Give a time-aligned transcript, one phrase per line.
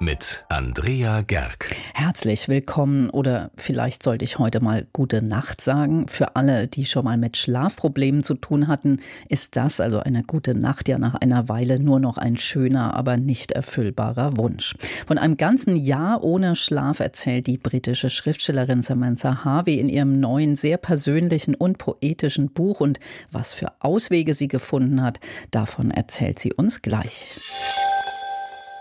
[0.00, 1.74] mit Andrea Gerg.
[1.94, 6.06] Herzlich willkommen oder vielleicht sollte ich heute mal gute Nacht sagen.
[6.08, 10.54] Für alle, die schon mal mit Schlafproblemen zu tun hatten, ist das also eine gute
[10.54, 14.76] Nacht ja nach einer Weile nur noch ein schöner, aber nicht erfüllbarer Wunsch.
[15.06, 20.54] Von einem ganzen Jahr ohne Schlaf erzählt die britische Schriftstellerin Samantha Harvey in ihrem neuen,
[20.54, 23.00] sehr persönlichen und poetischen Buch und
[23.32, 25.18] was für Auswege sie gefunden hat,
[25.50, 27.40] davon erzählt sie uns gleich.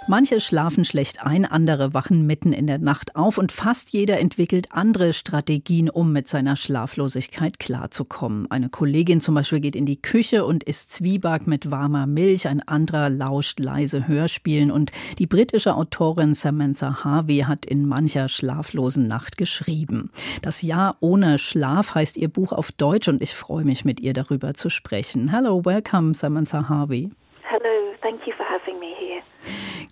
[0.10, 4.68] Manche schlafen schlecht ein, andere wachen mitten in der Nacht auf und fast jeder entwickelt
[4.72, 8.50] andere Strategien, um mit seiner Schlaflosigkeit klarzukommen.
[8.50, 12.66] Eine Kollegin zum Beispiel geht in die Küche und isst Zwieback mit warmer Milch, ein
[12.66, 19.38] anderer lauscht leise Hörspielen und die britische Autorin Samantha Harvey hat in mancher schlaflosen Nacht
[19.38, 20.10] geschrieben.
[20.42, 24.14] Das Jahr ohne Schlaf heißt ihr Buch auf Deutsch und ich freue mich mit ihr
[24.14, 25.28] darüber zu sprechen.
[25.28, 27.10] Hello, welcome Samantha Harvey.
[27.44, 29.22] Hello, thank you for having me here.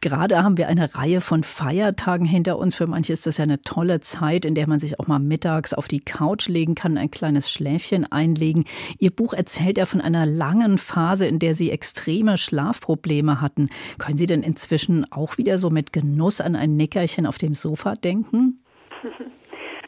[0.06, 2.76] Gerade haben wir eine Reihe von Feiertagen hinter uns.
[2.76, 5.74] Für manche ist das ja eine tolle Zeit, in der man sich auch mal mittags
[5.74, 8.66] auf die Couch legen kann, ein kleines Schläfchen einlegen.
[9.00, 13.72] Ihr Buch erzählt ja von einer langen Phase, in der Sie extreme Schlafprobleme hatten.
[13.98, 17.94] Können Sie denn inzwischen auch wieder so mit Genuss an ein Nickerchen auf dem Sofa
[17.96, 18.64] denken?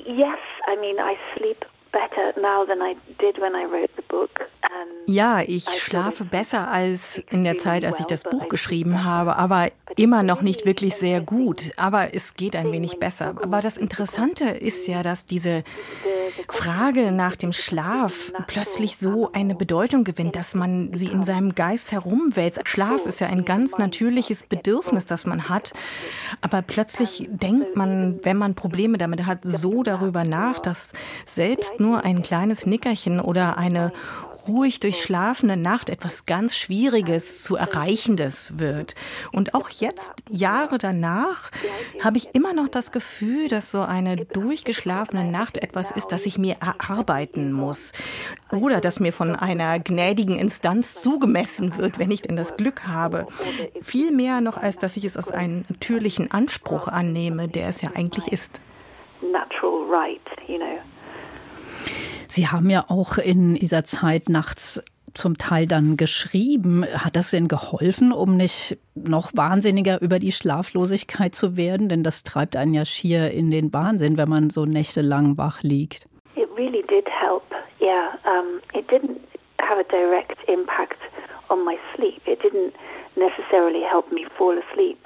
[0.04, 4.50] yes, I mean, I sleep better now than I did when I wrote the book.
[5.10, 9.72] Ja, ich schlafe besser als in der Zeit, als ich das Buch geschrieben habe, aber
[9.96, 11.72] immer noch nicht wirklich sehr gut.
[11.78, 13.36] Aber es geht ein wenig besser.
[13.42, 15.64] Aber das Interessante ist ja, dass diese
[16.50, 21.92] Frage nach dem Schlaf plötzlich so eine Bedeutung gewinnt, dass man sie in seinem Geist
[21.94, 22.68] herumwälzt.
[22.68, 25.74] Schlaf ist ja ein ganz natürliches Bedürfnis, das man hat.
[26.42, 30.92] Aber plötzlich denkt man, wenn man Probleme damit hat, so darüber nach, dass
[31.26, 33.94] selbst nur ein kleines Nickerchen oder eine
[34.48, 38.96] ruhig durchschlafene Nacht etwas ganz Schwieriges zu Erreichendes wird.
[39.32, 41.52] Und auch jetzt, Jahre danach,
[42.04, 46.38] habe ich immer noch das Gefühl, dass so eine durchgeschlafene Nacht etwas ist, das ich
[46.38, 47.92] mir erarbeiten muss.
[48.52, 53.28] Oder das mir von einer gnädigen Instanz zugemessen wird, wenn ich denn das Glück habe.
[53.82, 57.92] Viel mehr noch, als dass ich es aus einem natürlichen Anspruch annehme, der es ja
[57.96, 58.62] eigentlich ist.
[59.22, 60.80] Natural right, you know.
[62.30, 64.84] Sie haben ja auch in dieser Zeit nachts
[65.14, 66.86] zum Teil dann geschrieben.
[66.86, 71.90] Hat das denn geholfen, um nicht noch wahnsinniger über die Schlaflosigkeit zu werden?
[71.90, 76.08] Denn das treibt einen ja schier in den Wahnsinn, wenn man so nächtelang wach liegt.
[76.36, 77.44] It really did help.
[77.82, 79.20] Yeah, um, it didn't
[79.60, 81.00] have a direct impact
[81.50, 82.22] on my sleep.
[82.28, 82.74] It didn't
[83.16, 85.00] necessarily help me fall asleep.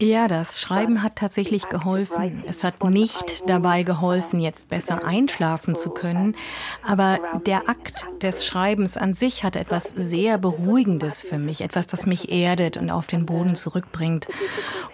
[0.00, 2.42] Ja, das Schreiben hat tatsächlich geholfen.
[2.46, 6.34] Es hat nicht dabei geholfen, jetzt besser einschlafen zu können,
[6.82, 12.06] aber der Akt des Schreibens an sich hat etwas sehr Beruhigendes für mich, etwas, das
[12.06, 14.26] mich erdet und auf den Boden zurückbringt.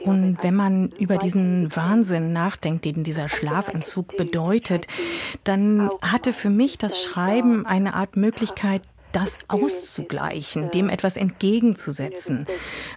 [0.00, 4.86] Und wenn man über diesen Wahnsinn nachdenkt, den dieser Schlafentzug bedeutet,
[5.44, 8.82] dann hatte für mich das Schreiben eine Art Möglichkeit,
[9.12, 12.46] das auszugleichen, dem etwas entgegenzusetzen.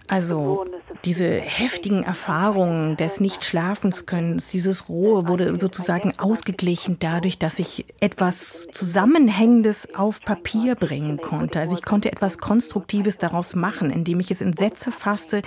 [0.08, 0.64] Also
[1.04, 9.94] diese heftigen Erfahrungen des Nicht-Schlafenskönnens, dieses Rohe wurde sozusagen ausgeglichen dadurch, dass ich etwas Zusammenhängendes
[9.94, 11.60] auf Papier bringen konnte.
[11.60, 15.42] Also ich konnte etwas Konstruktives daraus machen, indem ich es in Sätze fasste,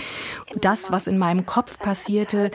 [0.62, 2.52] das, was in meinem Kopf passierte,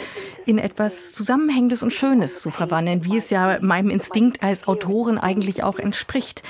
[0.46, 5.64] in etwas Zusammenhängendes und Schönes zu verwandeln, wie es ja meinem Instinkt als Autorin eigentlich
[5.64, 6.42] auch entspricht.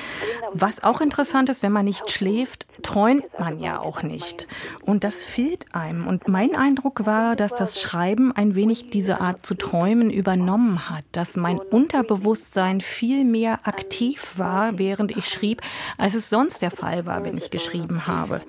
[0.52, 4.46] Was auch interessant ist, wenn man nicht schläft, träumt man ja auch nicht.
[4.82, 6.06] Und das fehlt einem.
[6.06, 11.04] Und mein Eindruck war, dass das Schreiben ein wenig diese Art zu träumen übernommen hat,
[11.12, 15.62] dass mein Unterbewusstsein viel mehr aktiv war, während ich schrieb,
[15.98, 18.40] als es sonst der Fall war, wenn ich geschrieben habe.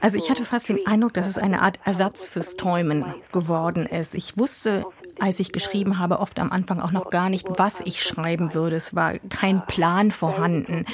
[0.00, 4.14] Also ich hatte fast den Eindruck, dass es eine Art Ersatz fürs Träumen geworden ist.
[4.14, 4.84] Ich wusste
[5.20, 8.76] als ich geschrieben habe, oft am Anfang auch noch gar nicht, was ich schreiben würde.
[8.76, 10.84] Es war kein Plan vorhanden.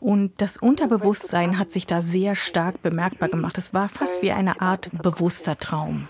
[0.00, 3.58] Und das Unterbewusstsein hat sich da sehr stark bemerkbar gemacht.
[3.58, 6.08] Es war fast wie eine Art bewusster Traum.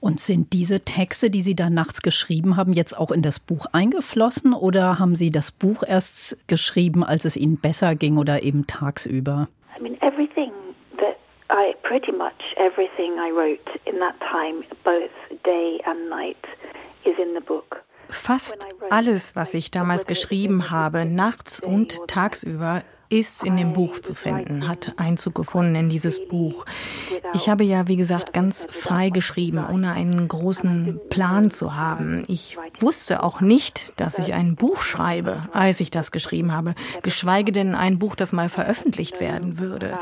[0.00, 3.66] Und sind diese Texte, die Sie da nachts geschrieben haben, jetzt auch in das Buch
[3.72, 8.66] eingeflossen oder haben Sie das Buch erst geschrieben, als es Ihnen besser ging oder eben
[8.66, 9.48] tagsüber?
[9.76, 10.53] I mean, everything
[11.50, 15.10] I pretty much everything I wrote in that time, both
[15.44, 16.44] day and night,
[17.04, 17.82] is in the book.
[18.08, 22.82] Fast alles, was ich damals geschrieben habe, nachts und tagsüber,
[23.14, 26.64] ist in dem Buch zu finden, hat Einzug gefunden in dieses Buch.
[27.32, 32.24] Ich habe ja, wie gesagt, ganz frei geschrieben, ohne einen großen Plan zu haben.
[32.26, 37.52] Ich wusste auch nicht, dass ich ein Buch schreibe, als ich das geschrieben habe, geschweige
[37.52, 39.96] denn ein Buch, das mal veröffentlicht werden würde.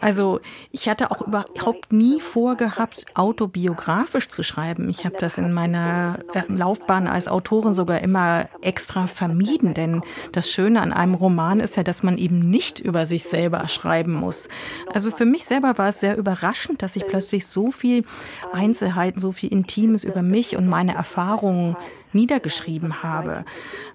[0.00, 0.40] Also
[0.72, 4.88] ich hatte auch überhaupt nie vorgehabt, autobiografisch zu schreiben.
[4.88, 10.02] Ich habe das in meiner äh, Laufbahn als Autorin sogar immer extra vermieden, denn
[10.32, 14.12] das Schöne an einem Roman ist ja, dass man eben nicht über sich selber schreiben
[14.12, 14.48] muss.
[14.92, 18.04] Also für mich selber war es sehr überraschend, dass ich plötzlich so viel
[18.52, 21.76] Einzelheiten, so viel Intimes über mich und meine Erfahrungen
[22.12, 23.44] niedergeschrieben habe.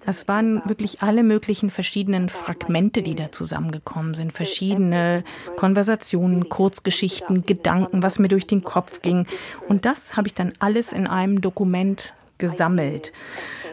[0.06, 4.32] Es waren wirklich alle möglichen verschiedenen Fragmente, die da zusammengekommen sind.
[4.32, 5.24] Verschiedene
[5.56, 9.26] Konversationen, Kurzgeschichten, Gedanken, was mir durch den Kopf ging.
[9.68, 13.12] Und das habe ich dann alles in einem Dokument gesammelt.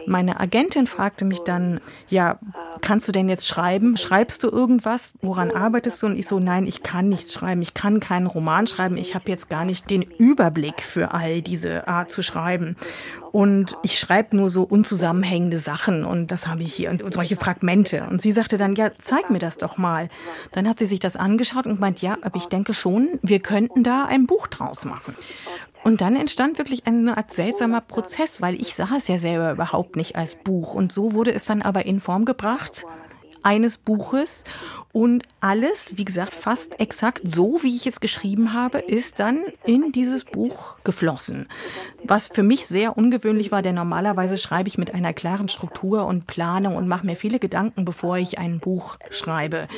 [0.06, 2.38] Meine Agentin fragte mich dann, ja,
[2.80, 3.96] kannst du denn jetzt schreiben?
[3.96, 5.12] Schreibst du irgendwas?
[5.20, 6.06] Woran arbeitest du?
[6.06, 7.60] Und ich so, nein, ich kann nichts schreiben.
[7.62, 8.96] Ich kann keinen Roman schreiben.
[8.96, 12.76] Ich habe jetzt gar nicht den Überblick für all diese Art zu schreiben.
[13.32, 18.04] Und ich schreibe nur so unzusammenhängende Sachen und das habe ich hier und solche Fragmente.
[18.10, 20.08] Und sie sagte dann, ja, zeig mir das doch mal.
[20.52, 23.84] Dann hat sie sich das angeschaut und meint, ja, aber ich denke schon, wir könnten
[23.84, 25.14] da ein Buch draus machen.
[25.82, 29.96] Und dann entstand wirklich eine Art seltsamer Prozess, weil ich sah es ja selber überhaupt
[29.96, 30.74] nicht als Buch.
[30.74, 32.84] Und so wurde es dann aber in Form gebracht
[33.42, 34.44] eines Buches
[34.92, 39.92] und alles, wie gesagt, fast exakt so, wie ich es geschrieben habe, ist dann in
[39.92, 41.48] dieses Buch geflossen.
[42.02, 46.26] Was für mich sehr ungewöhnlich war, denn normalerweise schreibe ich mit einer klaren Struktur und
[46.26, 49.68] Planung und mache mir viele Gedanken, bevor ich ein Buch schreibe.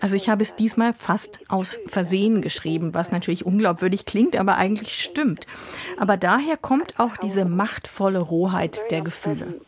[0.00, 5.02] Also ich habe es diesmal fast aus Versehen geschrieben, was natürlich unglaubwürdig klingt, aber eigentlich
[5.02, 5.46] stimmt.
[5.98, 9.60] Aber daher kommt auch diese machtvolle Rohheit der Gefühle.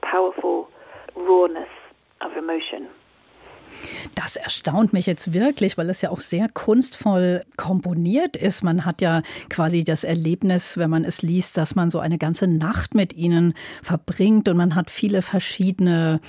[0.00, 0.66] Powerful
[1.16, 1.68] rawness
[2.24, 2.86] of emotion.
[4.14, 8.62] Das erstaunt mich jetzt wirklich, weil es ja auch sehr kunstvoll komponiert ist.
[8.62, 12.46] Man hat ja quasi das Erlebnis, wenn man es liest, dass man so eine ganze
[12.46, 16.20] Nacht mit ihnen verbringt und man hat viele verschiedene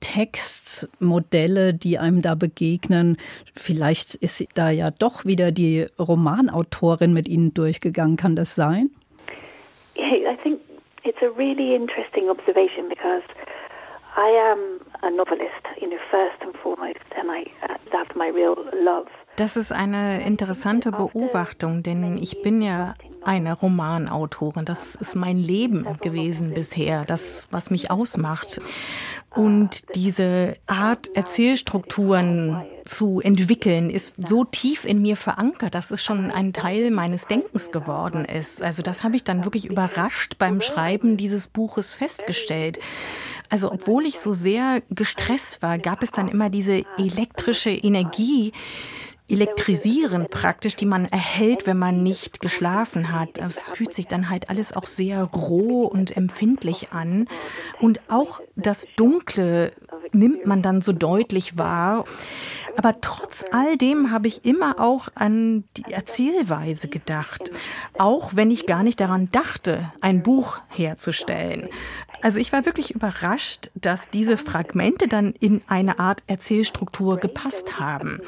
[0.00, 3.16] Textmodelle, die einem da begegnen.
[3.54, 8.16] Vielleicht ist da ja doch wieder die Romanautorin mit Ihnen durchgegangen.
[8.16, 8.90] Kann das sein?
[9.96, 10.60] I think
[11.04, 13.22] it's a really interesting observation because
[14.16, 18.54] I am a novelist, you know, first and foremost, and I, uh, that's my real
[18.72, 19.08] love.
[19.36, 22.94] Das ist eine interessante Beobachtung, denn ich bin ja
[23.24, 24.64] eine Romanautorin.
[24.64, 28.60] Das ist mein Leben gewesen bisher, das, was mich ausmacht.
[29.34, 36.30] Und diese Art, Erzählstrukturen zu entwickeln, ist so tief in mir verankert, dass es schon
[36.30, 38.62] ein Teil meines Denkens geworden ist.
[38.62, 42.78] Also das habe ich dann wirklich überrascht beim Schreiben dieses Buches festgestellt.
[43.50, 48.52] Also obwohl ich so sehr gestresst war, gab es dann immer diese elektrische Energie,
[49.28, 53.38] elektrisieren praktisch, die man erhält, wenn man nicht geschlafen hat.
[53.38, 57.28] Es fühlt sich dann halt alles auch sehr roh und empfindlich an.
[57.80, 59.72] Und auch das Dunkle
[60.14, 62.04] nimmt man dann so deutlich wahr.
[62.76, 67.52] Aber trotz all dem habe ich immer auch an die Erzählweise gedacht.
[67.98, 71.68] Auch wenn ich gar nicht daran dachte, ein Buch herzustellen.
[72.24, 78.18] Also ich war wirklich überrascht, dass diese Fragmente dann in eine Art Erzählstruktur gepasst haben.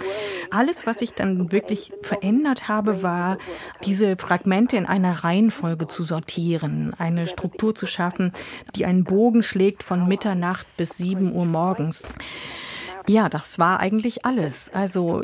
[0.51, 3.39] Alles, was ich dann wirklich verändert habe, war,
[3.87, 8.33] diese Fragmente in einer Reihenfolge zu sortieren, eine Struktur zu schaffen,
[8.75, 11.76] die einen Bogen schlägt von Mitternacht bis sieben Uhr morgens.
[13.09, 14.71] Ja, das war eigentlich alles.
[14.73, 15.23] Also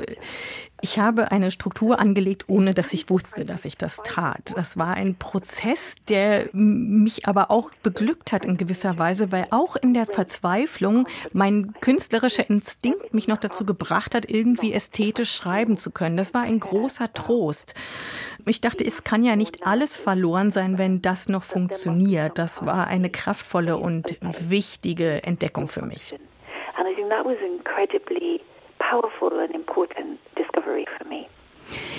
[0.85, 4.52] ich habe eine Struktur angelegt, ohne dass ich wusste, dass ich das tat.
[4.56, 9.76] Das war ein Prozess, der mich aber auch beglückt hat in gewisser Weise, weil auch
[9.76, 15.92] in der Verzweiflung mein künstlerischer Instinkt mich noch dazu gebracht hat, irgendwie ästhetisch schreiben zu
[15.92, 16.16] können.
[16.16, 17.75] Das war ein großer Trost.
[18.44, 22.38] Ich dachte, es kann ja nicht alles verloren sein, wenn das noch funktioniert.
[22.38, 26.16] Das war eine kraftvolle und wichtige Entdeckung für mich.
[26.83, 28.41] And I think that was incredibly
[28.81, 31.29] powerful and important discovery for me.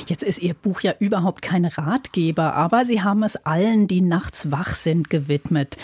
[0.08, 4.52] Jetzt ist Ihr Buch ja überhaupt kein Ratgeber, aber Sie haben es allen, die nachts
[4.52, 5.78] wach sind, gewidmet.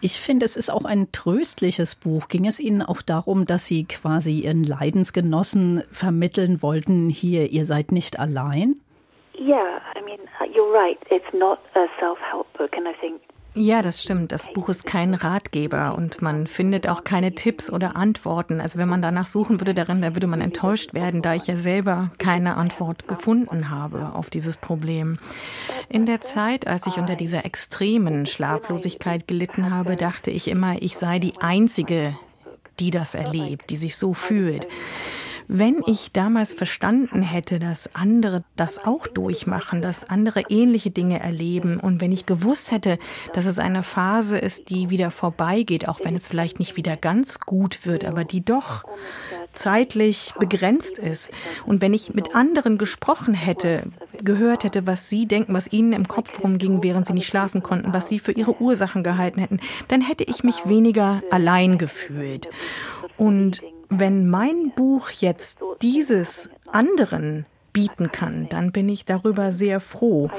[0.00, 2.28] Ich finde, es ist auch ein tröstliches Buch.
[2.28, 7.92] Ging es Ihnen auch darum, dass Sie quasi Ihren Leidensgenossen vermitteln wollten, hier, ihr seid
[7.92, 8.76] nicht allein?
[9.38, 10.20] Yeah, I mean,
[10.54, 10.96] you're right.
[11.10, 13.20] It's not a self-help book, and I think
[13.56, 14.32] ja, das stimmt.
[14.32, 18.60] Das Buch ist kein Ratgeber und man findet auch keine Tipps oder Antworten.
[18.60, 21.56] Also wenn man danach suchen würde darin, dann würde man enttäuscht werden, da ich ja
[21.56, 25.18] selber keine Antwort gefunden habe auf dieses Problem.
[25.88, 30.98] In der Zeit, als ich unter dieser extremen Schlaflosigkeit gelitten habe, dachte ich immer, ich
[30.98, 32.16] sei die Einzige,
[32.78, 34.66] die das erlebt, die sich so fühlt.
[35.48, 41.78] Wenn ich damals verstanden hätte, dass andere das auch durchmachen, dass andere ähnliche Dinge erleben
[41.78, 42.98] und wenn ich gewusst hätte,
[43.32, 47.40] dass es eine Phase ist, die wieder vorbeigeht, auch wenn es vielleicht nicht wieder ganz
[47.40, 48.84] gut wird, aber die doch
[49.52, 51.30] zeitlich begrenzt ist.
[51.64, 53.84] Und wenn ich mit anderen gesprochen hätte,
[54.22, 57.94] gehört hätte, was sie denken, was ihnen im Kopf rumging, während sie nicht schlafen konnten,
[57.94, 62.48] was sie für ihre Ursachen gehalten hätten, dann hätte ich mich weniger allein gefühlt.
[63.16, 70.30] Und wenn mein Buch jetzt dieses anderen bieten kann, dann bin ich darüber sehr froh.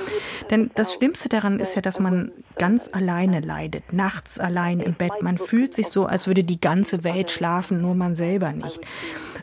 [0.50, 5.22] Denn das Schlimmste daran ist ja, dass man ganz alleine leidet, nachts allein im Bett.
[5.22, 8.80] Man fühlt sich so, als würde die ganze Welt schlafen, nur man selber nicht.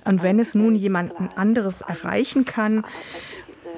[0.04, 2.84] Und wenn es nun jemanden anderes erreichen kann,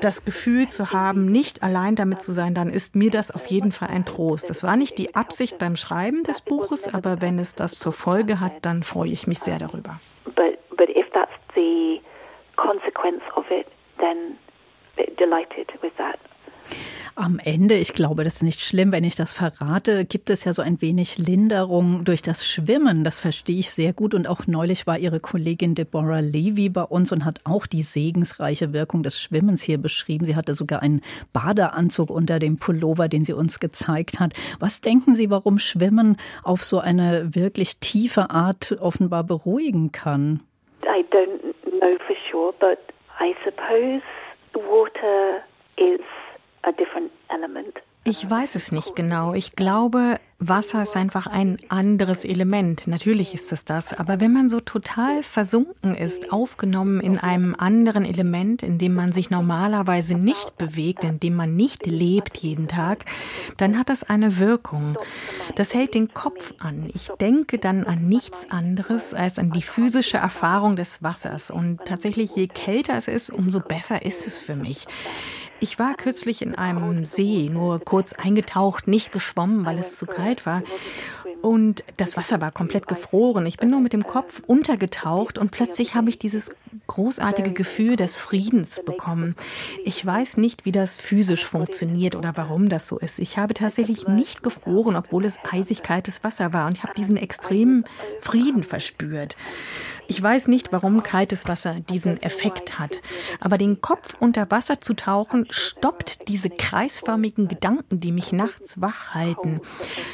[0.01, 3.73] das Gefühl zu haben, nicht allein damit zu sein, dann ist mir das auf jeden
[3.73, 4.51] Fall ein Trost.
[4.51, 8.41] Das war nicht die Absicht beim Schreiben des Buches, aber wenn es das zur Folge
[8.41, 10.01] hat, dann freue ich mich sehr darüber.
[10.25, 12.01] But, but if that's the
[12.57, 13.67] consequence of it,
[13.99, 14.37] then
[15.17, 16.19] delighted with that.
[17.19, 20.53] Am Ende, ich glaube, das ist nicht schlimm, wenn ich das verrate, gibt es ja
[20.53, 23.05] so ein wenig Linderung durch das Schwimmen.
[23.05, 24.13] Das verstehe ich sehr gut.
[24.13, 28.75] Und auch neulich war Ihre Kollegin Deborah Levy bei uns und hat auch die segensreiche
[28.75, 30.27] Wirkung des Schwimmens hier beschrieben.
[30.27, 31.01] Sie hatte sogar einen
[31.33, 34.35] Badeanzug unter dem Pullover, den sie uns gezeigt hat.
[34.61, 40.41] Was denken Sie, warum Schwimmen auf so eine wirklich tiefe Art offenbar beruhigen kann?
[40.83, 41.41] I don't
[41.81, 42.79] know for sure, but
[43.19, 44.03] I suppose
[44.53, 45.41] water
[45.79, 46.03] is.
[48.09, 49.35] Ich weiß es nicht genau.
[49.35, 52.87] Ich glaube, Wasser ist einfach ein anderes Element.
[52.87, 53.99] Natürlich ist es das.
[53.99, 59.13] Aber wenn man so total versunken ist, aufgenommen in einem anderen Element, in dem man
[59.13, 63.07] sich normalerweise nicht bewegt, in dem man nicht lebt jeden Tag,
[63.57, 64.97] dann hat das eine Wirkung.
[65.57, 66.89] Das hält den Kopf an.
[66.95, 71.51] Ich denke dann an nichts anderes als an die physische Erfahrung des Wassers.
[71.51, 74.87] Und tatsächlich, je kälter es ist, umso besser ist es für mich.
[75.61, 80.45] Ich war kürzlich in einem See, nur kurz eingetaucht, nicht geschwommen, weil es zu kalt
[80.45, 80.63] war.
[81.43, 83.47] Und das Wasser war komplett gefroren.
[83.47, 86.51] Ich bin nur mit dem Kopf untergetaucht und plötzlich habe ich dieses
[86.87, 89.37] großartige Gefühl des Friedens bekommen.
[89.85, 93.19] Ich weiß nicht, wie das physisch funktioniert oder warum das so ist.
[93.19, 96.67] Ich habe tatsächlich nicht gefroren, obwohl es eisig kaltes Wasser war.
[96.67, 97.85] Und ich habe diesen extremen
[98.21, 99.37] Frieden verspürt.
[100.09, 103.01] Ich weiß nicht, warum kaltes Wasser diesen Effekt hat,
[103.41, 109.15] aber den Kopf unter Wasser zu tauchen stoppt diese kreisförmigen Gedanken, die mich nachts wach
[109.15, 109.61] halten.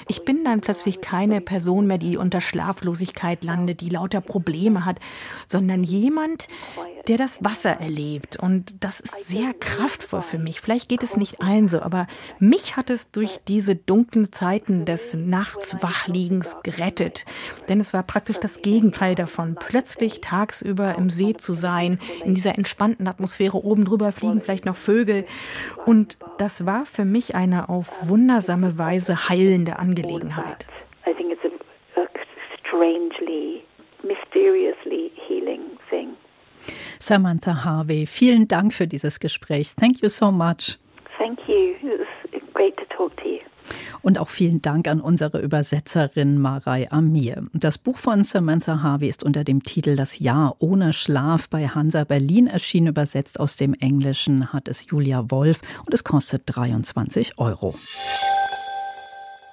[0.09, 4.99] Ich bin dann plötzlich keine Person mehr, die unter Schlaflosigkeit landet, die lauter Probleme hat,
[5.47, 6.49] sondern jemand,
[7.09, 8.37] der das Wasser erlebt.
[8.37, 10.61] Und das ist sehr kraftvoll für mich.
[10.61, 12.07] Vielleicht geht es nicht allen so, aber
[12.39, 17.25] mich hat es durch diese dunklen Zeiten des Nachtswachliegens gerettet.
[17.69, 19.57] Denn es war praktisch das Gegenteil davon.
[19.59, 19.82] Plötzlich
[20.21, 25.25] tagsüber im See zu sein, in dieser entspannten Atmosphäre oben drüber fliegen vielleicht noch Vögel.
[25.87, 30.67] Und das war für mich eine auf wundersame Weise heilende Angelegenheit.
[31.07, 32.07] I think it's a, a
[32.59, 33.65] strangely,
[34.03, 36.11] mysteriously healing thing.
[36.99, 39.75] Samantha Harvey, vielen Dank für dieses Gespräch.
[39.75, 40.79] Thank you so much.
[41.19, 41.75] Thank you.
[41.83, 43.41] It was great to talk to you.
[44.03, 47.47] Und auch vielen Dank an unsere Übersetzerin Marei Amir.
[47.53, 52.05] Das Buch von Samantha Harvey ist unter dem Titel Das Jahr ohne Schlaf bei Hansa
[52.05, 52.89] Berlin erschienen.
[52.89, 57.75] Übersetzt aus dem Englischen hat es Julia Wolf und es kostet 23 Euro.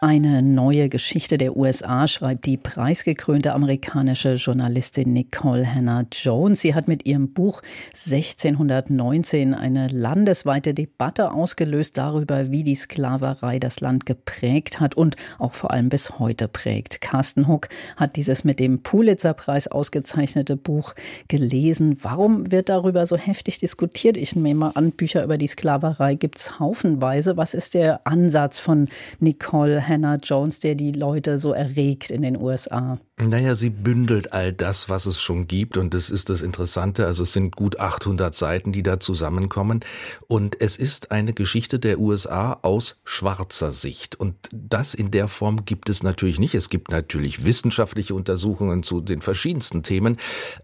[0.01, 6.61] Eine neue Geschichte der USA schreibt die preisgekrönte amerikanische Journalistin Nicole Hannah Jones.
[6.61, 13.81] Sie hat mit ihrem Buch 1619 eine landesweite Debatte ausgelöst darüber, wie die Sklaverei das
[13.81, 17.01] Land geprägt hat und auch vor allem bis heute prägt.
[17.01, 20.95] Carsten Huck hat dieses mit dem Pulitzer-Preis ausgezeichnete Buch
[21.27, 21.97] gelesen.
[22.01, 24.15] Warum wird darüber so heftig diskutiert?
[24.15, 27.35] Ich nehme mal an, Bücher über die Sklaverei gibt es haufenweise.
[27.35, 28.87] Was ist der Ansatz von
[29.19, 32.99] Nicole Hannah Jones, der die Leute so erregt in den USA?
[33.21, 37.05] Naja, sie bündelt all das, was es schon gibt und das ist das Interessante.
[37.05, 39.81] Also es sind gut 800 Seiten, die da zusammenkommen
[40.27, 45.65] und es ist eine Geschichte der USA aus schwarzer Sicht und das in der Form
[45.65, 46.55] gibt es natürlich nicht.
[46.55, 50.15] Es gibt natürlich wissenschaftliche Untersuchungen zu den verschiedensten Themen,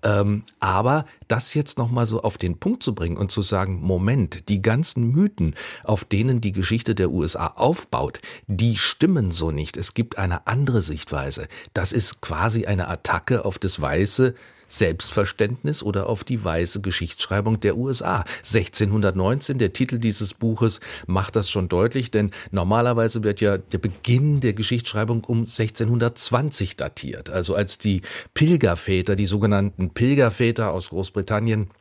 [0.02, 4.48] ähm, aber das jetzt nochmal so auf den Punkt zu bringen und zu sagen, Moment,
[4.48, 9.76] die ganzen Mythen, auf denen die Geschichte der USA aufbaut, die stimmen so nicht.
[9.76, 11.50] Es gibt eine andere Sichtweise.
[11.74, 14.36] Das ist quasi quasi eine Attacke auf das weiße
[14.68, 18.24] Selbstverständnis oder auf die weiße Geschichtsschreibung der USA.
[18.44, 24.42] 1619, der Titel dieses Buches macht das schon deutlich, denn normalerweise wird ja der Beginn
[24.42, 27.32] der Geschichtsschreibung um 1620 datiert.
[27.32, 28.04] Also als die
[28.36, 31.72] Pilgerväter, die sogenannten Pilgerväter aus Großbritannien,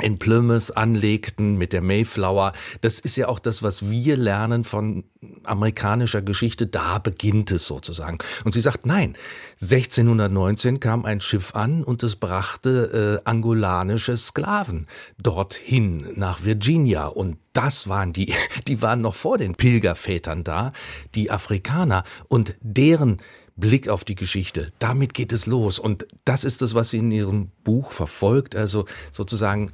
[0.00, 2.52] in Plymouth anlegten mit der Mayflower.
[2.82, 5.04] Das ist ja auch das, was wir lernen von
[5.44, 6.66] amerikanischer Geschichte.
[6.66, 8.18] Da beginnt es sozusagen.
[8.44, 9.16] Und sie sagt, nein,
[9.60, 14.86] 1619 kam ein Schiff an und es brachte äh, angolanische Sklaven
[15.18, 17.06] dorthin nach Virginia.
[17.06, 18.34] Und das waren die,
[18.68, 20.72] die waren noch vor den Pilgervätern da,
[21.14, 22.04] die Afrikaner.
[22.28, 23.18] Und deren
[23.56, 24.72] Blick auf die Geschichte.
[24.78, 25.78] Damit geht es los.
[25.78, 28.54] Und das ist das, was sie in ihrem Buch verfolgt.
[28.54, 29.70] Also sozusagen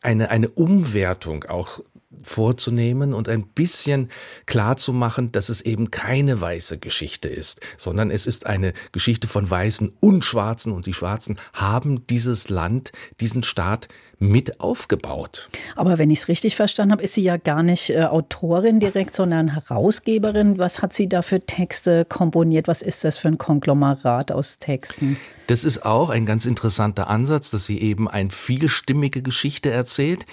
[0.00, 1.80] eine, eine Umwertung auch
[2.22, 4.10] vorzunehmen und ein bisschen
[4.46, 9.28] klar zu machen, dass es eben keine weiße Geschichte ist, sondern es ist eine Geschichte
[9.28, 15.48] von Weißen und Schwarzen und die Schwarzen haben dieses Land, diesen Staat mit aufgebaut.
[15.76, 19.14] Aber wenn ich es richtig verstanden habe, ist sie ja gar nicht äh, Autorin direkt,
[19.14, 20.58] sondern Herausgeberin.
[20.58, 22.68] Was hat sie da für Texte komponiert?
[22.68, 25.16] Was ist das für ein Konglomerat aus Texten?
[25.46, 30.24] Das ist auch ein ganz interessanter Ansatz, dass sie eben eine vielstimmige Geschichte erzählt.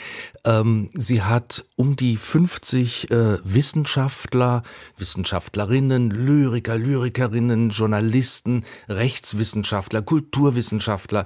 [0.45, 4.61] Ähm, sie hat um die 50 äh, Wissenschaftler,
[4.99, 11.25] Wissenschaftlerinnen, Lyriker, Lyrikerinnen, Journalisten, Rechtswissenschaftler, Kulturwissenschaftler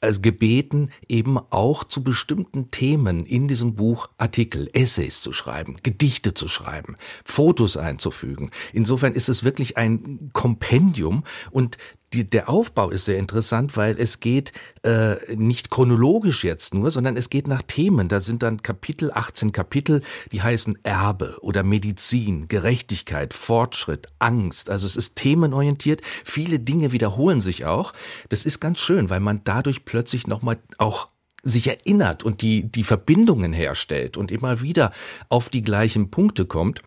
[0.00, 6.32] also gebeten, eben auch zu bestimmten Themen in diesem Buch Artikel, Essays zu schreiben, Gedichte
[6.32, 6.94] zu schreiben,
[7.26, 8.50] Fotos einzufügen.
[8.72, 11.76] Insofern ist es wirklich ein Kompendium und
[12.14, 14.52] die, der Aufbau ist sehr interessant, weil es geht
[14.82, 18.08] äh, nicht chronologisch jetzt nur, sondern es geht nach Themen.
[18.08, 20.02] Da sind dann Kapitel, 18 Kapitel,
[20.32, 24.70] die heißen Erbe oder Medizin, Gerechtigkeit, Fortschritt, Angst.
[24.70, 26.02] Also es ist themenorientiert.
[26.24, 27.92] Viele Dinge wiederholen sich auch.
[28.28, 31.08] Das ist ganz schön, weil man dadurch plötzlich nochmal auch
[31.42, 34.92] sich erinnert und die, die Verbindungen herstellt und immer wieder
[35.28, 36.80] auf die gleichen Punkte kommt.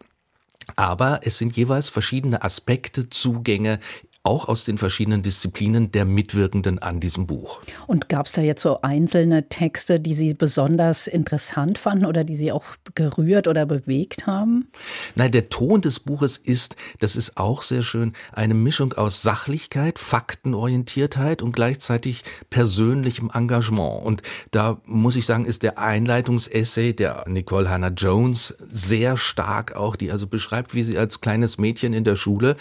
[0.75, 3.79] Aber es sind jeweils verschiedene Aspekte, Zugänge
[4.27, 7.61] auch aus den verschiedenen Disziplinen der Mitwirkenden an diesem Buch.
[7.87, 12.35] Und gab es da jetzt so einzelne Texte, die Sie besonders interessant fanden oder die
[12.35, 14.67] Sie auch gerührt oder bewegt haben?
[15.15, 19.97] Nein, der Ton des Buches ist, das ist auch sehr schön, eine Mischung aus Sachlichkeit,
[19.97, 24.03] Faktenorientiertheit und gleichzeitig persönlichem Engagement.
[24.03, 29.95] Und da muss ich sagen, ist der Einleitungsessay der Nicole Hannah Jones sehr stark auch,
[29.95, 32.57] die also beschreibt, wie sie als kleines Mädchen in der Schule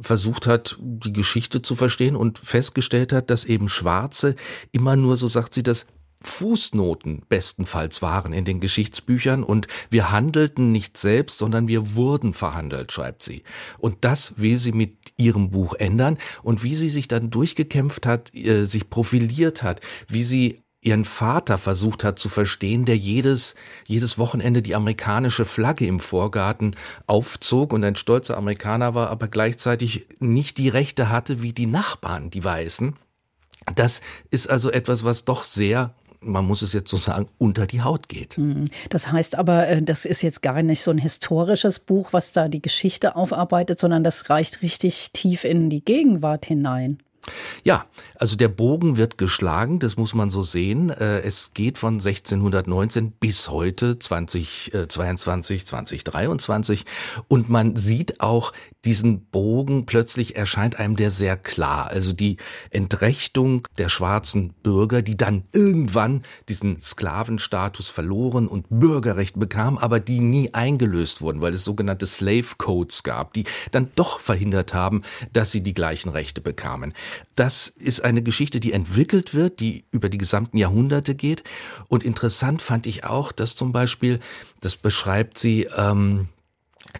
[0.00, 4.36] versucht hat, die Geschichte zu verstehen und festgestellt hat, dass eben Schwarze
[4.72, 5.86] immer nur, so sagt sie das,
[6.20, 12.90] Fußnoten bestenfalls waren in den Geschichtsbüchern und wir handelten nicht selbst, sondern wir wurden verhandelt,
[12.90, 13.44] schreibt sie.
[13.78, 18.34] Und das will sie mit ihrem Buch ändern und wie sie sich dann durchgekämpft hat,
[18.34, 20.58] äh, sich profiliert hat, wie sie
[20.88, 23.54] ihren Vater versucht hat zu verstehen, der jedes,
[23.86, 30.06] jedes Wochenende die amerikanische Flagge im Vorgarten aufzog und ein stolzer Amerikaner war, aber gleichzeitig
[30.18, 32.96] nicht die Rechte hatte wie die Nachbarn, die Weißen.
[33.74, 37.82] Das ist also etwas, was doch sehr man muss es jetzt so sagen, unter die
[37.82, 38.36] Haut geht.
[38.38, 38.64] Hm.
[38.90, 42.48] Das heißt aber, äh, das ist jetzt gar nicht so ein historisches Buch, was da
[42.48, 46.98] die Geschichte aufarbeitet, sondern das reicht richtig tief in die Gegenwart hinein.
[47.64, 50.90] Ja, also der Bogen wird geschlagen, das muss man so sehen.
[50.90, 56.84] Äh, es geht von 1619 bis heute 2022, 2023
[57.28, 58.52] und man sieht auch
[58.84, 61.88] diesen Bogen, plötzlich erscheint einem der sehr klar.
[61.88, 62.36] Also die
[62.70, 70.20] Entrechtung der schwarzen Bürger, die dann irgendwann diesen Sklavenstatus verloren und Bürgerrecht bekamen, aber die
[70.20, 75.50] nie eingelöst wurden, weil es sogenannte Slave Codes gab, die dann doch verhindert haben, dass
[75.50, 76.94] sie die gleichen Rechte bekamen.
[77.34, 81.42] Das ist eine Geschichte, die entwickelt wird, die über die gesamten Jahrhunderte geht.
[81.88, 84.20] Und interessant fand ich auch, dass zum Beispiel,
[84.60, 86.28] das beschreibt sie, ähm,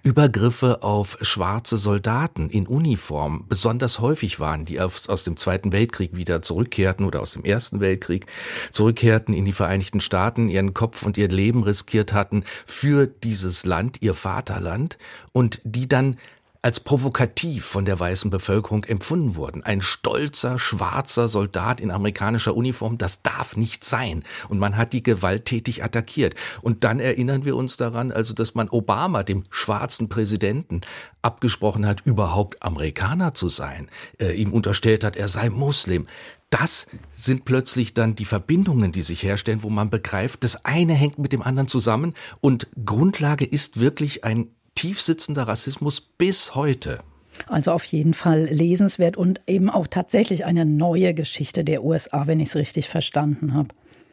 [0.03, 3.46] Übergriffe auf schwarze Soldaten in Uniform.
[3.48, 8.27] Besonders häufig waren, die aus dem Zweiten Weltkrieg wieder zurückkehrten oder aus dem Ersten Weltkrieg
[8.70, 14.03] zurückkehrten in die Vereinigten Staaten, ihren Kopf und ihr Leben riskiert hatten für dieses Land,
[14.03, 14.98] ihr Vaterland,
[15.33, 16.16] und die dann
[16.62, 19.62] als provokativ von der weißen Bevölkerung empfunden wurden.
[19.62, 24.24] Ein stolzer, schwarzer Soldat in amerikanischer Uniform, das darf nicht sein.
[24.48, 26.34] Und man hat die gewalttätig attackiert.
[26.62, 30.80] Und dann erinnern wir uns daran, also, dass man Obama, dem schwarzen Präsidenten,
[31.22, 36.06] abgesprochen hat, überhaupt Amerikaner zu sein, äh, ihm unterstellt hat, er sei Muslim.
[36.50, 41.18] Das sind plötzlich dann die Verbindungen, die sich herstellen, wo man begreift, das eine hängt
[41.18, 47.00] mit dem anderen zusammen und Grundlage ist wirklich ein tiefsitzender Rassismus bis heute.
[47.48, 52.38] Also auf jeden Fall lesenswert und eben auch tatsächlich eine neue Geschichte der USA, wenn
[52.38, 53.70] ich es richtig verstanden habe.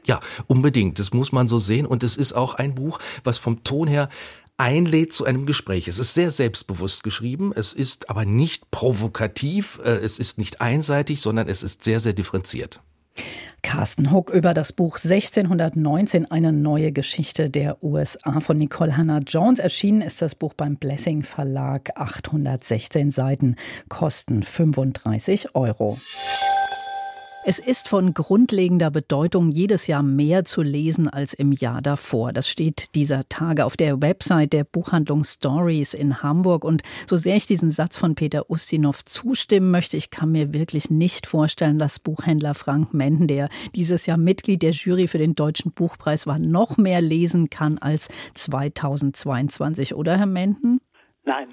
[0.07, 0.97] Ja, unbedingt.
[0.97, 1.85] Das muss man so sehen.
[1.85, 4.09] Und es ist auch ein Buch, was vom Ton her
[4.57, 5.87] einlädt zu einem Gespräch.
[5.87, 11.21] Es ist sehr selbstbewusst geschrieben, es ist aber nicht provokativ, äh, es ist nicht einseitig,
[11.21, 12.79] sondern es ist sehr, sehr differenziert.
[13.61, 19.59] Carsten Huck über das Buch 1619, eine neue Geschichte der USA von Nicole Hannah Jones.
[19.59, 23.55] Erschienen ist das Buch beim Blessing Verlag, 816 Seiten,
[23.89, 25.97] kosten 35 Euro.
[27.47, 32.33] Es ist von grundlegender Bedeutung, jedes Jahr mehr zu lesen als im Jahr davor.
[32.33, 36.63] Das steht dieser Tage auf der Website der Buchhandlung Stories in Hamburg.
[36.63, 40.89] Und so sehr ich diesen Satz von Peter Ustinov zustimmen möchte, ich kann mir wirklich
[40.89, 45.71] nicht vorstellen, dass Buchhändler Frank Menden, der dieses Jahr Mitglied der Jury für den Deutschen
[45.71, 49.93] Buchpreis war, noch mehr lesen kann als 2022.
[49.93, 50.81] Oder, Herr Menden?
[51.25, 51.49] Nein,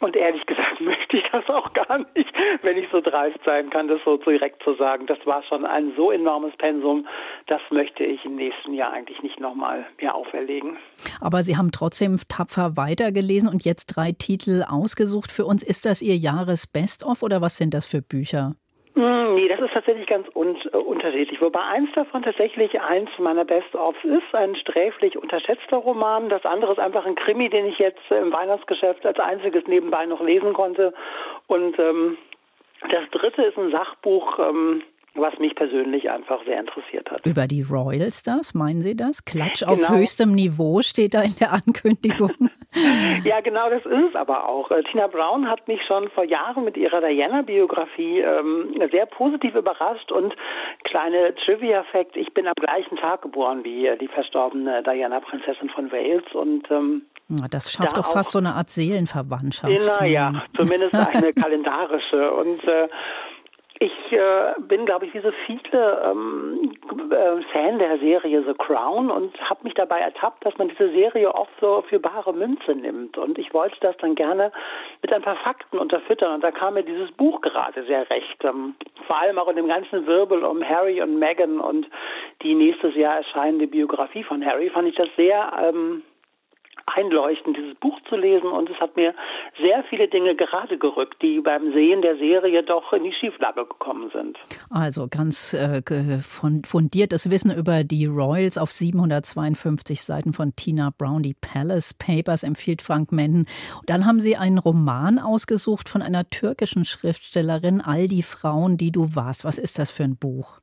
[0.00, 3.88] und ehrlich gesagt möchte ich das auch gar nicht, wenn ich so dreist sein kann,
[3.88, 5.06] das so direkt zu sagen.
[5.06, 7.06] Das war schon ein so enormes Pensum,
[7.46, 10.76] das möchte ich im nächsten Jahr eigentlich nicht nochmal mir auferlegen.
[11.20, 15.62] Aber Sie haben trotzdem tapfer weitergelesen und jetzt drei Titel ausgesucht für uns.
[15.62, 18.54] Ist das Ihr Jahres-Best-of oder was sind das für Bücher?
[18.94, 21.40] Hm, nee, das ist tatsächlich ganz un äh, unterschiedlich.
[21.40, 26.28] Wobei eins davon tatsächlich eins meiner Best-ofs ist, ein sträflich unterschätzter Roman.
[26.28, 30.20] Das andere ist einfach ein Krimi, den ich jetzt im Weihnachtsgeschäft als einziges nebenbei noch
[30.20, 30.94] lesen konnte.
[31.48, 32.16] Und ähm,
[32.82, 34.82] das dritte ist ein Sachbuch, ähm,
[35.16, 37.26] was mich persönlich einfach sehr interessiert hat.
[37.26, 39.24] Über die Royal Stars, meinen Sie das?
[39.24, 39.98] Klatsch auf genau.
[39.98, 42.32] höchstem Niveau steht da in der Ankündigung.
[43.24, 44.70] ja, genau, das ist es aber auch.
[44.70, 50.10] Äh, Tina Brown hat mich schon vor Jahren mit ihrer Diana-Biografie ähm, sehr positiv überrascht
[50.12, 50.34] und
[50.84, 56.24] kleine Trivia-Fact, ich bin am gleichen Tag geboren wie die verstorbene Diana, Prinzessin von Wales
[56.34, 57.02] und ähm,
[57.50, 59.72] das schafft da doch fast so eine Art Seelenverwandtschaft.
[60.00, 60.40] Naja, hm.
[60.56, 62.32] zumindest eine kalendarische.
[62.32, 62.88] Und äh,
[63.84, 66.72] ich äh, bin, glaube ich, wie so viele ähm,
[67.10, 71.34] äh, Fan der Serie The Crown und habe mich dabei ertappt, dass man diese Serie
[71.34, 73.18] oft so für bare Münze nimmt.
[73.18, 74.52] Und ich wollte das dann gerne
[75.02, 76.34] mit ein paar Fakten unterfüttern.
[76.34, 78.42] Und da kam mir dieses Buch gerade sehr recht.
[78.44, 78.74] Ähm,
[79.06, 81.86] vor allem auch in dem ganzen Wirbel um Harry und Meghan und
[82.42, 86.02] die nächstes Jahr erscheinende Biografie von Harry fand ich das sehr ähm,
[86.86, 89.14] einleuchtend, dieses Buch zu lesen und es hat mir
[89.60, 94.10] sehr viele Dinge gerade gerückt, die beim Sehen der Serie doch in die Schieflage gekommen
[94.12, 94.38] sind.
[94.70, 95.82] Also ganz äh,
[96.20, 102.82] fundiertes Wissen über die Royals auf 752 Seiten von Tina Brown, die Palace Papers empfiehlt
[102.82, 103.46] Frank Menden.
[103.86, 109.14] Dann haben Sie einen Roman ausgesucht von einer türkischen Schriftstellerin, All die Frauen, die du
[109.14, 109.44] warst.
[109.44, 110.60] Was ist das für ein Buch?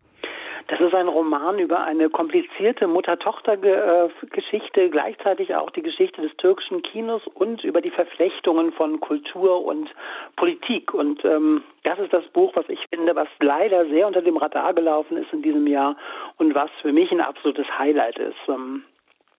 [0.68, 7.22] Das ist ein Roman über eine komplizierte Mutter-Tochter-Geschichte, gleichzeitig auch die Geschichte des türkischen Kinos
[7.34, 9.90] und über die Verflechtungen von Kultur und
[10.36, 10.94] Politik.
[10.94, 14.74] Und ähm, das ist das Buch, was ich finde, was leider sehr unter dem Radar
[14.74, 15.98] gelaufen ist in diesem Jahr
[16.38, 18.38] und was für mich ein absolutes Highlight ist.
[18.48, 18.84] Ähm,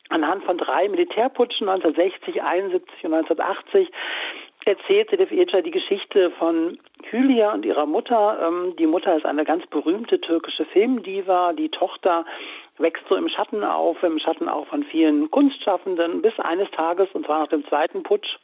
[0.08, 3.90] anhand von drei Militärputschen 1960, 71 und 1980
[4.66, 6.78] erzählt Sedef Ecer die Geschichte von
[7.10, 8.38] Hülya und ihrer Mutter.
[8.42, 11.52] Ähm, die Mutter ist eine ganz berühmte türkische Filmdiva.
[11.52, 12.24] Die Tochter
[12.78, 17.26] wächst so im Schatten auf, im Schatten auch von vielen Kunstschaffenden, bis eines Tages, und
[17.26, 18.38] zwar nach dem zweiten Putsch,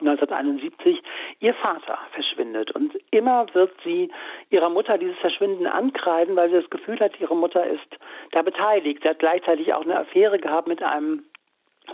[0.00, 1.02] 1971
[1.40, 2.70] ihr Vater verschwindet.
[2.70, 4.10] Und immer wird sie
[4.50, 7.98] ihrer Mutter dieses Verschwinden ankreiden, weil sie das Gefühl hat, ihre Mutter ist
[8.30, 9.02] da beteiligt.
[9.02, 11.24] Sie hat gleichzeitig auch eine Affäre gehabt mit einem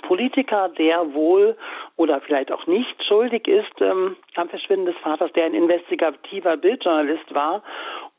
[0.03, 1.57] Politiker, der wohl
[1.97, 7.35] oder vielleicht auch nicht schuldig ist ähm, am Verschwinden des Vaters, der ein investigativer Bildjournalist
[7.35, 7.63] war.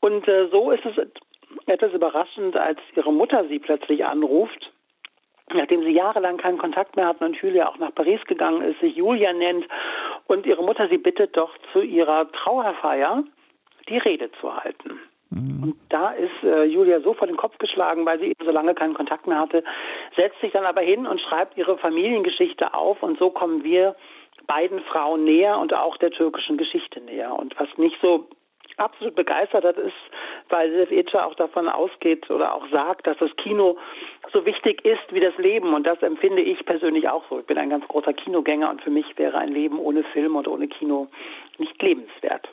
[0.00, 0.96] Und äh, so ist es
[1.66, 4.72] etwas überraschend, als ihre Mutter sie plötzlich anruft,
[5.52, 8.96] nachdem sie jahrelang keinen Kontakt mehr hatten und Julia auch nach Paris gegangen ist, sich
[8.96, 9.66] Julia nennt
[10.26, 13.24] und ihre Mutter sie bittet, doch zu ihrer Trauerfeier
[13.88, 15.00] die Rede zu halten.
[15.30, 15.62] Mhm.
[15.62, 18.74] Und da ist äh, Julia so vor den Kopf geschlagen, weil sie eben so lange
[18.74, 19.64] keinen Kontakt mehr hatte,
[20.16, 23.96] setzt sich dann aber hin und schreibt ihre Familiengeschichte auf und so kommen wir
[24.46, 27.36] beiden Frauen näher und auch der türkischen Geschichte näher.
[27.36, 28.28] Und was mich so
[28.76, 29.94] absolut begeistert hat, ist,
[30.48, 33.76] weil Silf Etscher auch davon ausgeht oder auch sagt, dass das Kino
[34.32, 35.74] so wichtig ist wie das Leben.
[35.74, 37.40] Und das empfinde ich persönlich auch so.
[37.40, 40.48] Ich bin ein ganz großer Kinogänger und für mich wäre ein Leben ohne Film und
[40.48, 41.08] ohne Kino
[41.58, 42.48] nicht lebenswert.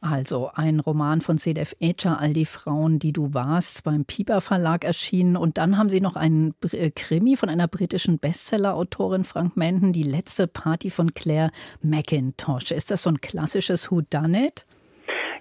[0.00, 4.84] Also ein Roman von CDF Echa, All die Frauen, die du warst, beim Pieper Verlag
[4.84, 5.36] erschienen.
[5.36, 10.04] Und dann haben Sie noch einen äh, Krimi von einer britischen Bestseller-Autorin Frank Menden, Die
[10.04, 11.50] letzte Party von Claire
[11.82, 12.70] McIntosh.
[12.70, 14.66] Ist das so ein klassisches Whodunit?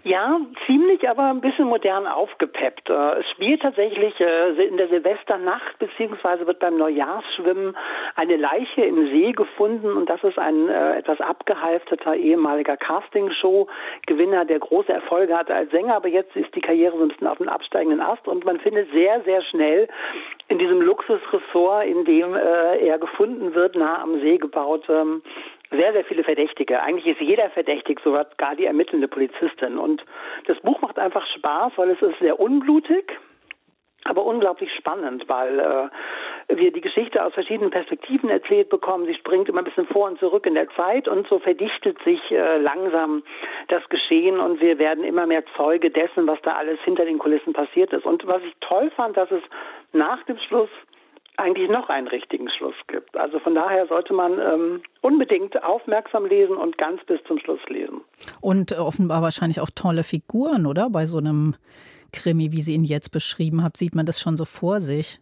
[0.06, 2.92] Ja, ziemlich, aber ein bisschen modern aufgepeppt.
[2.92, 7.76] Äh, es spielt tatsächlich äh, in der Silvesternacht beziehungsweise wird beim Neujahrsschwimmen
[8.16, 9.92] eine Leiche im See gefunden.
[9.92, 15.96] Und das ist ein äh, etwas abgehalfterter ehemaliger Castingshow-Gewinner, der große Erfolge hatte als Sänger,
[15.96, 18.28] aber jetzt ist die Karriere so ein bisschen auf dem absteigenden Ast.
[18.28, 19.88] Und man findet sehr, sehr schnell
[20.50, 25.24] in diesem Luxusressort, in dem er gefunden wird, nah am See gebaut, ähm,
[25.72, 26.82] sehr, sehr viele Verdächtige.
[26.82, 29.78] Eigentlich ist jeder verdächtig, so hat gar die ermittelnde Polizistin.
[29.78, 30.04] Und
[30.48, 33.18] das Buch macht einfach Spaß, weil es ist sehr unblutig,
[34.04, 35.90] aber unglaublich spannend, weil äh,
[36.56, 39.08] wir die Geschichte aus verschiedenen Perspektiven erzählt bekommen.
[39.08, 42.20] Sie springt immer ein bisschen vor und zurück in der Zeit und so verdichtet sich
[42.32, 43.24] äh, langsam
[43.68, 47.54] das Geschehen und wir werden immer mehr Zeuge dessen, was da alles hinter den Kulissen
[47.54, 48.06] passiert ist.
[48.06, 49.42] Und was ich toll fand, dass es
[49.92, 50.70] nach dem Schluss
[51.38, 53.16] eigentlich noch einen richtigen Schluss gibt.
[53.18, 58.02] Also von daher sollte man ähm, unbedingt aufmerksam lesen und ganz bis zum Schluss lesen.
[58.42, 60.90] Und offenbar wahrscheinlich auch tolle Figuren, oder?
[60.90, 61.56] Bei so einem
[62.14, 65.20] Krimi, wie Sie ihn jetzt beschrieben haben, sieht man das schon so vor sich.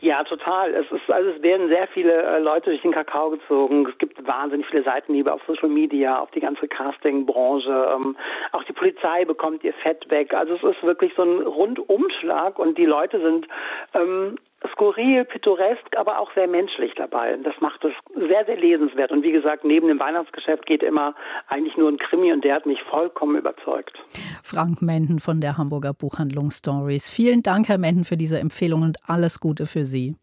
[0.00, 0.74] Ja, total.
[0.74, 3.86] Es ist also es werden sehr viele äh, Leute durch den Kakao gezogen.
[3.86, 7.88] Es gibt wahnsinnig viele Seitenhiebe auf Social Media, auf die ganze Casting-Branche.
[7.94, 8.16] Ähm,
[8.52, 10.32] auch die Polizei bekommt ihr Fett weg.
[10.32, 13.46] Also es ist wirklich so ein Rundumschlag und die Leute sind
[13.92, 14.38] ähm,
[14.72, 17.36] skurril, pittoresk, aber auch sehr menschlich dabei.
[17.42, 19.10] Das macht es sehr, sehr lesenswert.
[19.10, 21.14] Und wie gesagt, neben dem Weihnachtsgeschäft geht immer
[21.48, 23.98] eigentlich nur ein Krimi und der hat mich vollkommen überzeugt.
[24.42, 27.08] Frank Menden von der Hamburger Buchhandlung Stories.
[27.08, 30.16] Vielen Dank, Herr Menden, für diese Empfehlung und alles Gute für Sie.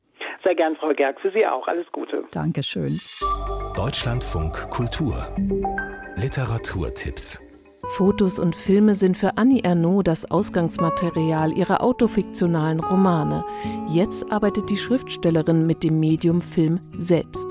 [0.44, 1.20] Sehr gern, Frau Gerg.
[1.20, 1.68] Für Sie auch.
[1.68, 2.24] Alles Gute.
[2.32, 3.00] Dankeschön.
[3.76, 5.28] Deutschlandfunk Kultur.
[6.16, 7.47] Literaturtipps.
[7.90, 13.46] Fotos und Filme sind für Annie Ernaux das Ausgangsmaterial ihrer autofiktionalen Romane.
[13.90, 17.48] Jetzt arbeitet die Schriftstellerin mit dem Medium Film selbst.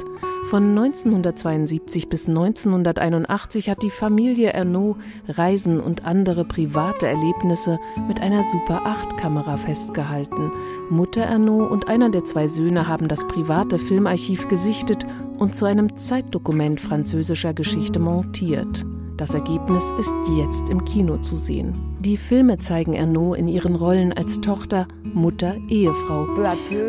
[0.50, 4.96] Von 1972 bis 1981 hat die Familie Ernaux
[5.26, 10.52] Reisen und andere private Erlebnisse mit einer Super 8 Kamera festgehalten.
[10.88, 15.04] Mutter Ernaux und einer der zwei Söhne haben das private Filmarchiv gesichtet
[15.38, 18.84] und zu einem Zeitdokument französischer Geschichte montiert.
[19.16, 21.96] Das Ergebnis ist jetzt im Kino zu sehen.
[22.00, 26.26] Die Filme zeigen Ernaud in ihren Rollen als Tochter, Mutter, Ehefrau.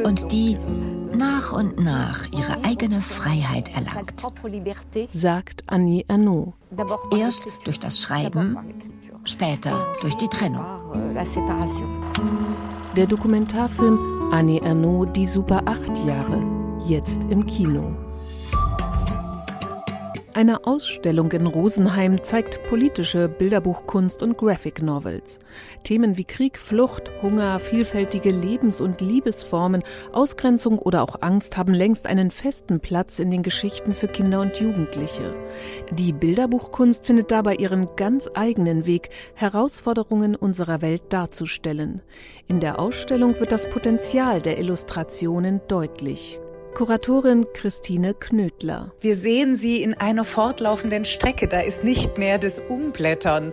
[0.04, 0.58] Und die
[1.18, 4.26] nach und nach ihre eigene Freiheit erlangt.
[5.14, 6.54] Sagt Annie Ernaud.
[7.18, 8.58] Erst durch das Schreiben,
[9.24, 10.66] später durch die Trennung.
[12.96, 14.00] Der Dokumentarfilm
[14.32, 16.44] Annie Ernaud, die Super 8 Jahre,
[16.84, 17.96] jetzt im Kino.
[20.38, 25.40] Eine Ausstellung in Rosenheim zeigt politische Bilderbuchkunst und Graphic Novels.
[25.84, 29.82] Themen wie Krieg, Flucht, Hunger, vielfältige Lebens- und Liebesformen,
[30.14, 34.60] Ausgrenzung oder auch Angst haben längst einen festen Platz in den Geschichten für Kinder und
[34.60, 35.34] Jugendliche.
[35.92, 42.04] Die Bilderbuchkunst findet dabei ihren ganz eigenen Weg, Herausforderungen unserer Welt darzustellen.
[42.46, 46.40] In der Ausstellung wird das Potenzial der Illustrationen deutlich.
[46.78, 48.92] Kuratorin Christine Knödler.
[49.02, 51.48] Wir sehen sie in einer fortlaufenden Strecke.
[51.48, 53.52] Da ist nicht mehr das Umblättern.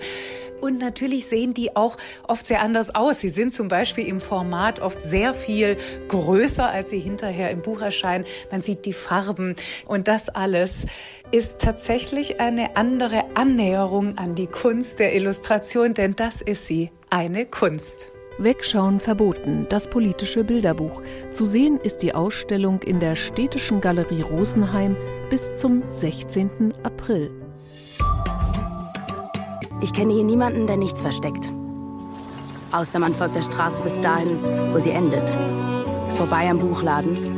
[0.61, 1.97] Und natürlich sehen die auch
[2.29, 3.21] oft sehr anders aus.
[3.21, 7.81] Sie sind zum Beispiel im Format oft sehr viel größer, als sie hinterher im Buch
[7.81, 8.27] erscheinen.
[8.51, 9.57] Man sieht die Farben
[9.87, 10.85] und das alles
[11.31, 17.47] ist tatsächlich eine andere Annäherung an die Kunst der Illustration, denn das ist sie, eine
[17.47, 18.14] Kunst.
[18.39, 21.03] Wegschauen verboten, das politische Bilderbuch.
[21.31, 24.97] Zu sehen ist die Ausstellung in der Städtischen Galerie Rosenheim
[25.31, 26.75] bis zum 16.
[26.83, 27.31] April.
[29.81, 31.53] Ich kenne hier niemanden, der nichts versteckt.
[32.73, 34.39] Außer man folgt der Straße bis dahin,
[34.73, 35.31] wo sie endet.
[36.17, 37.34] Vorbei am Buchladen,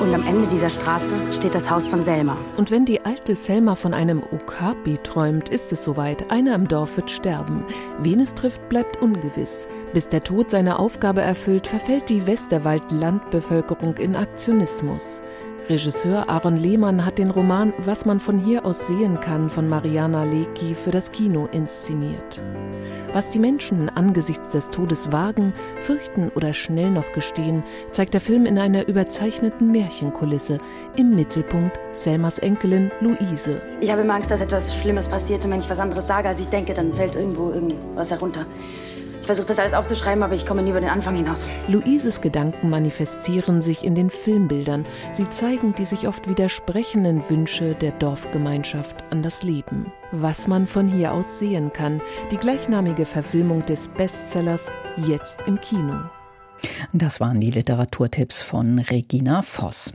[0.00, 2.36] und am Ende dieser Straße steht das Haus von Selma.
[2.56, 6.30] Und wenn die alte Selma von einem Okapi träumt, ist es soweit.
[6.30, 7.64] Einer im Dorf wird sterben.
[8.00, 9.68] Wen es trifft, bleibt ungewiss.
[9.92, 15.20] Bis der Tod seine Aufgabe erfüllt, verfällt die Westerwald-Landbevölkerung in Aktionismus.
[15.68, 20.24] Regisseur Aaron Lehmann hat den Roman Was man von hier aus sehen kann von Mariana
[20.24, 22.40] Lecki für das Kino inszeniert.
[23.16, 28.44] Was die Menschen angesichts des Todes wagen, fürchten oder schnell noch gestehen, zeigt der Film
[28.44, 30.58] in einer überzeichneten Märchenkulisse.
[30.96, 33.62] Im Mittelpunkt Selmas Enkelin Luise.
[33.80, 36.40] Ich habe immer Angst, dass etwas Schlimmes passiert und wenn ich was anderes sage, als
[36.40, 38.44] ich denke, dann fällt irgendwo irgendwas herunter.
[39.26, 41.48] Ich versuche das alles aufzuschreiben, aber ich komme nie über den Anfang hinaus.
[41.66, 44.86] Luises Gedanken manifestieren sich in den Filmbildern.
[45.14, 49.92] Sie zeigen die sich oft widersprechenden Wünsche der Dorfgemeinschaft an das Leben.
[50.12, 52.00] Was man von hier aus sehen kann.
[52.30, 56.04] Die gleichnamige Verfilmung des Bestsellers jetzt im Kino.
[56.92, 59.92] Das waren die Literaturtipps von Regina Voss.